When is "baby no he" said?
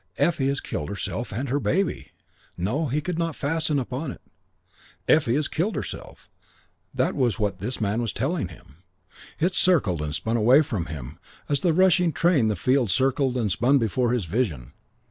1.59-3.01